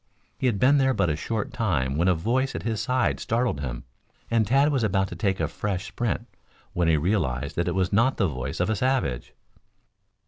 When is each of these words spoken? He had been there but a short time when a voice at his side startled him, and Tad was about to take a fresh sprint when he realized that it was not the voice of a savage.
He 0.35 0.47
had 0.47 0.57
been 0.57 0.79
there 0.79 0.95
but 0.95 1.11
a 1.11 1.15
short 1.15 1.53
time 1.53 1.95
when 1.95 2.07
a 2.07 2.15
voice 2.15 2.55
at 2.55 2.63
his 2.63 2.81
side 2.81 3.19
startled 3.19 3.59
him, 3.59 3.83
and 4.31 4.47
Tad 4.47 4.71
was 4.71 4.83
about 4.83 5.09
to 5.09 5.15
take 5.15 5.39
a 5.39 5.47
fresh 5.47 5.89
sprint 5.89 6.25
when 6.73 6.87
he 6.87 6.97
realized 6.97 7.55
that 7.57 7.67
it 7.67 7.75
was 7.75 7.93
not 7.93 8.17
the 8.17 8.27
voice 8.27 8.59
of 8.59 8.71
a 8.71 8.75
savage. 8.75 9.33